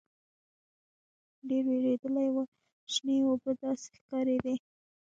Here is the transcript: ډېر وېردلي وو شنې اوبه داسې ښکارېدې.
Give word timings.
ډېر 1.47 1.63
وېردلي 1.71 2.27
وو 2.31 2.43
شنې 2.93 3.17
اوبه 3.27 3.51
داسې 3.61 3.87
ښکارېدې. 3.97 4.55